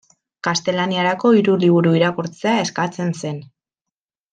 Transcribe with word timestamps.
Gaztelaniarako 0.47 1.33
hiru 1.41 1.57
liburu 1.67 1.93
irakurtzea 2.01 2.57
eskatzen 2.67 3.17
zen. 3.23 3.43